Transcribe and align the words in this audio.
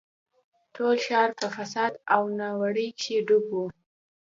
ټول 0.75 0.95
ښار 1.07 1.29
په 1.39 1.47
فساد 1.55 1.93
او 2.13 2.21
نارواوو 2.39 2.95
کښې 2.99 3.17
ډوب 3.27 3.45
و. 3.57 3.61